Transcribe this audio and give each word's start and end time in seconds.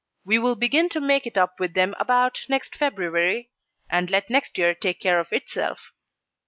We 0.25 0.39
will 0.39 0.55
begin 0.55 0.89
to 0.89 0.99
make 0.99 1.27
it 1.27 1.37
up 1.37 1.59
with 1.59 1.75
them 1.75 1.93
about 1.99 2.45
next 2.49 2.75
February, 2.75 3.51
and 3.87 4.09
let 4.09 4.31
next 4.31 4.57
year 4.57 4.73
take 4.73 4.99
care 4.99 5.19
of 5.19 5.31
itself. 5.31 5.91